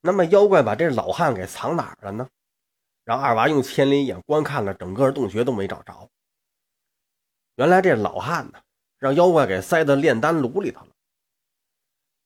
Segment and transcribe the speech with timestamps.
[0.00, 2.28] 那么妖怪把这老汉给藏哪儿了呢？
[3.04, 6.08] 让二娃用千里眼观看了整个洞穴都没找着。
[7.56, 8.60] 原来这老汉呢，
[8.98, 10.92] 让妖怪给塞到炼丹炉里头了。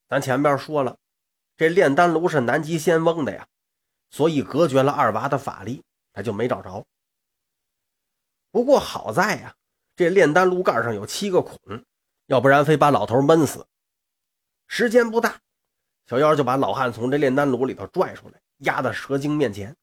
[0.09, 0.97] 咱前边说了，
[1.57, 3.47] 这炼丹炉是南极仙翁的呀，
[4.11, 5.83] 所以隔绝了二娃的法力，
[6.13, 6.85] 他就没找着。
[8.51, 9.57] 不过好在呀，
[9.97, 11.59] 这炼丹炉盖上有七个孔，
[12.27, 13.67] 要不然非把老头闷死。
[14.67, 15.41] 时间不大，
[16.07, 19.75] 小妖就把老汉从这炼丹炉里头拽出来，压到蛇精面前。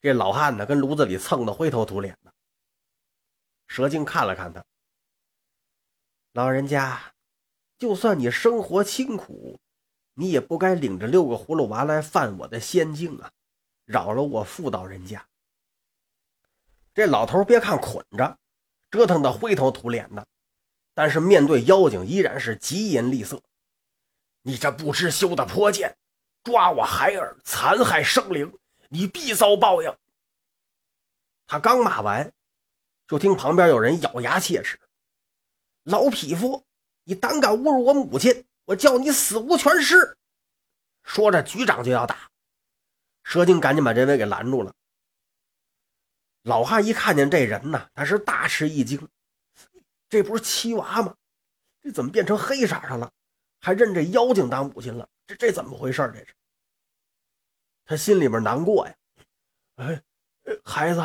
[0.00, 2.32] 这老汉呢，跟炉子里蹭的灰头土脸的。
[3.66, 4.64] 蛇精看了看他，
[6.32, 7.14] 老人家，
[7.78, 9.58] 就算你生活清苦，
[10.14, 13.30] 你也不该领着六个葫芦娃来犯我的仙境啊，
[13.84, 15.26] 扰了我妇道人家。
[16.94, 18.38] 这老头别看捆着，
[18.90, 20.26] 折腾的灰头土脸的，
[20.94, 23.42] 但是面对妖精依然是疾言厉色。
[24.42, 25.96] 你这不知羞的泼贱，
[26.42, 28.52] 抓我孩儿，残害生灵，
[28.88, 29.96] 你必遭报应。
[31.46, 32.32] 他刚骂完，
[33.06, 34.80] 就听旁边有人咬牙切齿
[35.84, 36.64] ：“老匹夫，
[37.04, 40.16] 你胆敢侮辱我母亲，我叫你死无全尸！”
[41.04, 42.30] 说着局长就要打，
[43.22, 44.72] 蛇精赶紧把这位给拦住了。
[46.42, 49.08] 老汉一看见这人呢，他是大吃一惊，
[50.08, 51.14] 这不是七娃吗？
[51.80, 53.12] 这怎么变成黑色的了？
[53.62, 55.08] 还认这妖精当母亲了？
[55.26, 56.10] 这这怎么回事？
[56.12, 56.34] 这是
[57.84, 58.94] 他心里面难过呀。
[59.76, 60.02] 哎，
[60.64, 61.00] 孩子，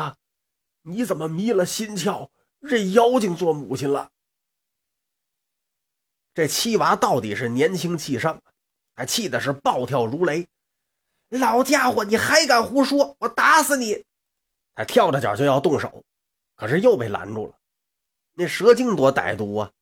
[0.82, 4.10] 你怎么迷了心窍，认妖精做母亲了？
[6.34, 8.40] 这七娃到底是年轻气盛，
[8.94, 10.46] 还气的是暴跳如雷。
[11.28, 13.16] 老家伙，你还敢胡说？
[13.20, 14.04] 我打死你！
[14.74, 16.04] 他跳着脚就要动手，
[16.56, 17.58] 可是又被拦住了。
[18.32, 19.72] 那蛇精多歹毒啊！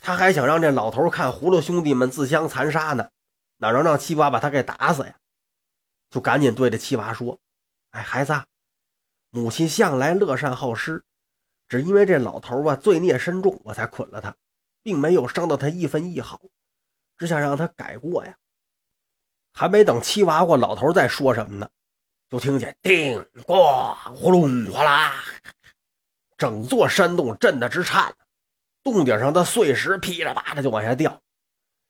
[0.00, 3.10] 他还想让这老头看葫芦兄弟们自相残杀呢，
[3.58, 5.14] 哪能让七娃把他给打死呀？
[6.10, 7.38] 就赶紧对着七娃说
[7.92, 8.34] ：“哎，孩子，
[9.30, 11.04] 母亲向来乐善好施，
[11.68, 14.34] 只因为这老头啊罪孽深重，我才捆了他，
[14.82, 16.40] 并没有伤到他一分一毫，
[17.16, 18.34] 只想让他改过呀。”
[19.52, 21.68] 还没等七娃或老头再说什么呢。
[22.28, 25.14] 就听见叮咣呼隆哗啦，
[26.38, 28.14] 整座山洞震得直颤，
[28.82, 31.20] 洞顶上的碎石噼里啪啦就往下掉，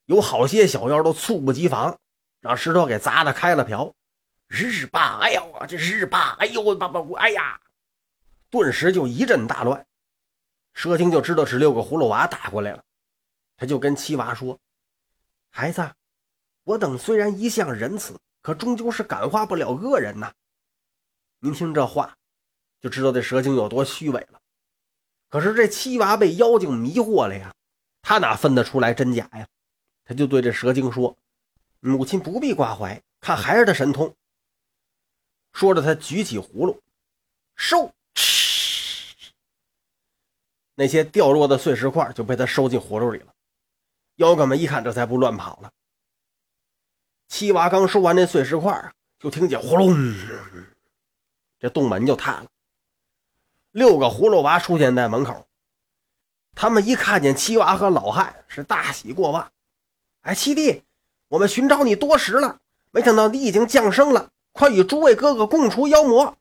[0.06, 1.98] 有好些小妖都猝不及防，
[2.40, 3.94] 让石头给砸得开了瓢。
[4.48, 7.60] 日吧，哎呦，这日吧，哎呦，我爸爸，哎呀，
[8.50, 9.86] 顿时就一阵大乱。
[10.74, 12.82] 蛇精就知道是六个葫芦娃打过来了，
[13.56, 14.58] 他就跟七娃说
[15.50, 15.88] ：“孩子，
[16.64, 20.32] 我等虽然一向仁慈。”可终究是感化不了恶人呐！
[21.40, 22.16] 您听这话，
[22.80, 24.40] 就知道这蛇精有多虚伪了。
[25.30, 27.54] 可是这七娃被妖精迷惑了呀，
[28.02, 29.46] 他哪分得出来真假呀？
[30.04, 31.16] 他就对这蛇精说
[31.80, 34.14] ：“母亲不必挂怀，看孩儿的神通。”
[35.54, 36.82] 说着，他举起葫芦，
[37.54, 37.92] 收，
[40.74, 43.32] 那些掉落的碎石块就被他收进葫芦里了。
[44.16, 45.70] 妖怪们一看，这才不乱跑了。
[47.28, 49.94] 七娃刚收完那碎石块啊，就听见呼隆，
[51.60, 52.46] 这洞门就塌了。
[53.72, 55.46] 六个葫芦娃出现在门口，
[56.54, 59.52] 他们一看见七娃和老汉，是大喜过望。
[60.22, 60.82] 哎，七弟，
[61.28, 62.58] 我们寻找你多时了，
[62.90, 66.36] 没想到你已经降生了，快与诸位哥哥共除妖魔。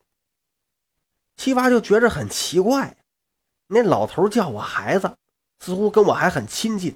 [1.36, 2.96] 七娃就觉着很奇怪，
[3.68, 5.16] 那老头叫我孩子，
[5.60, 6.94] 似乎跟我还很亲近；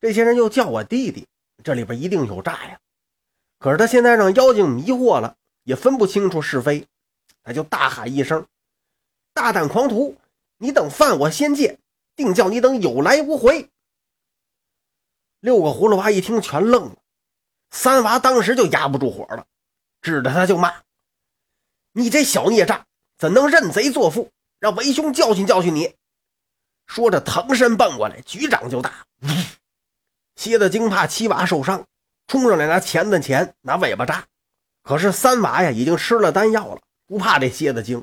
[0.00, 1.26] 这些人又叫我弟弟，
[1.62, 2.80] 这里边一定有诈呀。
[3.58, 6.86] 可是他现在让妖精迷惑了，也分不清楚是非，
[7.42, 8.44] 他就大喊一声
[9.36, 10.16] ：“大胆狂徒，
[10.56, 11.78] 你等犯我仙界，
[12.16, 13.68] 定叫你等有来无回！”
[15.40, 16.96] 六个葫芦娃一听，全愣了。
[17.70, 19.46] 三娃当时就压不住火了，
[20.00, 20.72] 指着他就骂
[21.92, 22.86] ：“你这小孽障，
[23.18, 24.30] 怎能认贼作父？
[24.58, 25.94] 让为兄教训教训你！”
[26.88, 29.04] 说着，腾身奔过来，举掌就打。
[30.36, 31.84] 蝎子精怕七娃受伤。
[32.26, 34.26] 冲上来拿钳子钳，拿尾巴扎，
[34.82, 38.02] 可是三娃呀已经吃了丹药了，不怕这蝎子精，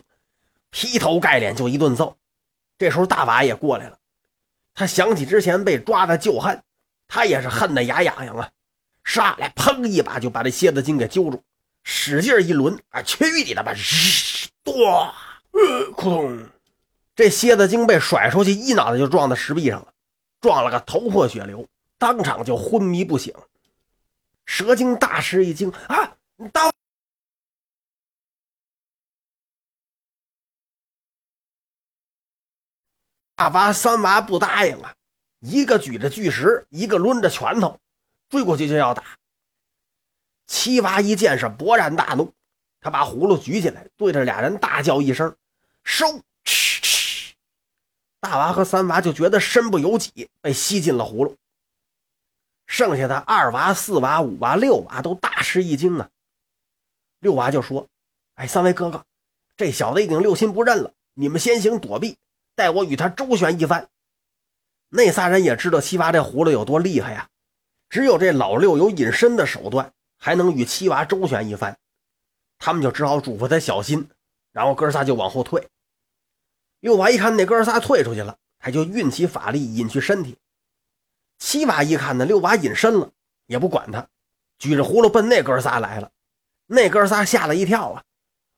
[0.73, 2.17] 劈头盖脸就一顿揍。
[2.79, 3.97] 这时候大娃也过来了，
[4.73, 6.61] 他想起之前被抓的旧恨，
[7.07, 8.49] 他也是恨得牙痒痒啊，
[9.03, 11.43] 上来砰一把就把这蝎子精给揪住，
[11.83, 13.71] 使劲一抡，啊，去你的吧！
[14.63, 15.13] 哆，
[15.51, 15.59] 扑
[15.95, 16.49] 通，
[17.15, 19.93] 这蝎子精被甩出去，一脑袋就撞到石壁上了，
[20.41, 21.65] 撞了个头破血流，
[21.99, 23.33] 当场就昏迷不醒。
[24.45, 26.15] 蛇精大吃一惊啊！
[26.51, 26.69] 大
[33.35, 34.93] 大娃三娃不答应啊，
[35.39, 37.79] 一个举着巨石，一个抡着拳头，
[38.29, 39.03] 追过去就要打。
[40.45, 42.31] 七娃一见是勃然大怒，
[42.79, 45.35] 他把葫芦举起来，对着俩人大叫一声
[45.83, 46.05] ：“收！”，
[48.19, 51.35] 大娃和三娃就觉得身不由己，被吸进了葫芦。
[52.67, 56.09] 剩下的二娃、四娃、五娃、六娃都大吃一惊啊！
[57.19, 57.87] 六娃就说
[58.35, 59.03] ：“哎，三位哥哥，
[59.57, 62.17] 这小子已经六亲不认了，你们先行躲避，
[62.55, 63.89] 待我与他周旋一番。”
[64.89, 67.27] 那仨人也知道七娃这葫芦有多厉害呀，
[67.89, 71.77] 只有这老六有隐身的手段，还能与七娃周旋一番。
[72.59, 74.07] 他们就只好嘱咐他小心，
[74.51, 75.67] 然后哥仨就往后退。
[76.79, 80.37] 六娃一看那哥仨退出去了，他就运起法力隐去身体。
[81.39, 83.11] 七娃一看呢，六娃隐身了，
[83.47, 84.07] 也不管他，
[84.59, 86.11] 举着葫芦奔那哥仨来了。
[86.67, 88.03] 那哥仨吓了一跳啊！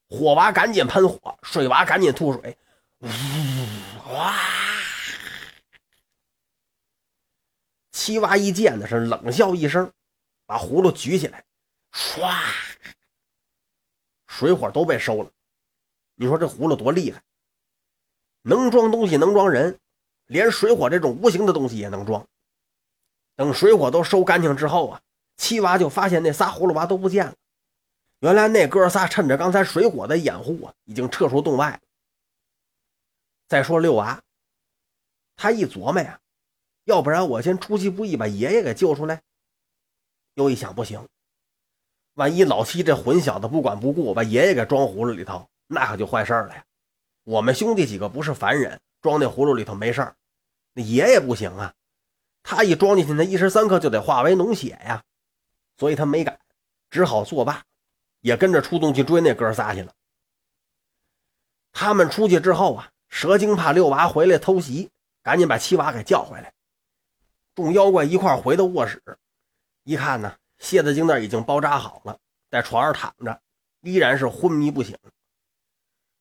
[0.10, 2.58] 火娃赶紧喷火，水娃赶紧吐水，
[3.02, 3.08] 呜
[4.14, 4.36] 哇！
[7.92, 9.92] 七娃一见呢，是冷笑一声，
[10.46, 11.44] 把葫芦举起来，
[11.92, 12.32] 唰，
[14.28, 15.32] 水火都被收了。
[16.16, 17.22] 你说这葫芦多厉害？
[18.44, 19.80] 能装东西，能装人，
[20.28, 22.26] 连水火这种无形的东西也能装。
[23.36, 25.02] 等水火都收干净之后啊，
[25.36, 27.34] 七娃就发现那仨葫芦娃都不见了。
[28.20, 31.80] 原来那哥仨趁着刚才水火的掩护啊，已经撤出洞外了。
[33.48, 34.22] 再说六娃，
[35.36, 36.20] 他一琢磨呀。
[36.86, 39.24] 要不然我先出其不意把爷爷给救出来。
[40.36, 41.08] 又一想，不行，
[42.14, 46.64] 万一老七这混小子不管不顾，把爷爷给装葫芦里头，那可就坏事了呀。
[47.24, 50.16] 我们兄弟几个不是凡人，装那葫芦里头没事儿，
[50.74, 51.74] 那爷爷不行啊，
[52.44, 55.04] 他一装进去，那一时三刻就得化为脓血呀。
[55.78, 56.40] 所以他没敢，
[56.92, 57.64] 只好作罢，
[58.22, 59.92] 也跟着出动去追那哥仨去了。
[61.72, 64.92] 他们出去之后啊，蛇精怕六娃回来偷袭，
[65.24, 66.54] 赶紧把七娃给叫回来。
[67.56, 69.02] 众妖怪一块回到卧室，
[69.84, 72.20] 一看呢，蝎子精那已经包扎好了，
[72.52, 73.42] 在床上躺着，
[73.80, 74.98] 依然是昏迷不醒。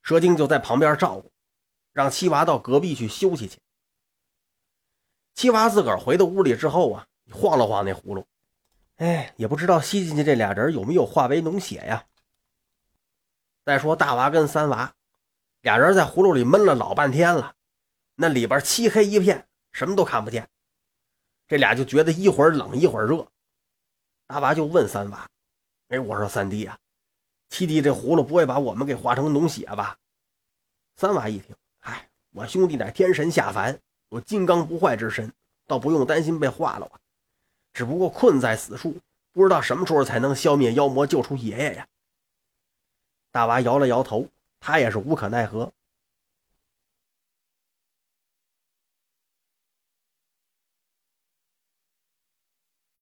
[0.02, 1.32] 蛇精就在旁边照顾，
[1.92, 3.58] 让七娃到隔壁去休息去。
[5.34, 8.24] 七娃自个儿回到屋里之后啊，晃了晃那葫芦，
[8.98, 12.04] 哎，也不知道吸进去这俩人有没有化为脓血呀。
[13.64, 14.94] 再说大娃跟三娃，
[15.64, 17.54] 俩人在葫芦里闷了老半天了，
[18.16, 20.46] 那里边漆黑一片，什么都看不见。
[21.48, 23.26] 这俩就觉得一会儿冷一会儿热，
[24.26, 25.26] 大娃就问三娃
[25.88, 26.78] ：“哎，我说三弟啊，
[27.48, 29.96] 七弟这葫芦不会把我们给化成脓血吧？”
[30.96, 33.80] 三娃一听：“哎，我兄弟乃天神下凡，
[34.10, 35.32] 有金刚不坏之身，
[35.66, 36.86] 倒不用担心被化了。
[37.72, 38.98] 只不过困在死处，
[39.32, 41.88] 不知道什么时候才能消灭妖魔，救出爷爷呀。”
[43.32, 44.28] 大娃摇了摇头，
[44.66, 45.70] 他也是无可奈何，